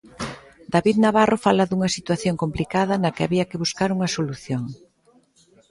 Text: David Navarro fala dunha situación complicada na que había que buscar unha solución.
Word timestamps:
David 0.73 0.97
Navarro 1.05 1.37
fala 1.45 1.67
dunha 1.69 1.93
situación 1.97 2.35
complicada 2.43 2.93
na 3.03 3.13
que 3.15 3.25
había 3.25 3.47
que 3.49 3.61
buscar 3.63 3.89
unha 3.97 4.09
solución. 4.17 4.63